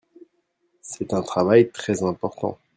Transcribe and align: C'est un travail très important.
C'est 0.81 1.13
un 1.13 1.21
travail 1.21 1.69
très 1.69 2.01
important. 2.01 2.57